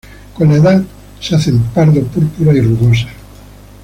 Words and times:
Con 0.35 0.49
la 0.49 0.55
edad, 0.55 0.83
se 1.19 1.35
hacen 1.35 1.59
pardo 1.61 2.01
púrpura, 2.07 2.55
y 2.55 2.61
rugosas. 2.61 3.05